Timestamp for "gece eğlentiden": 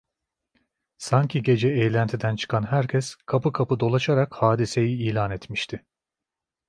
1.43-2.35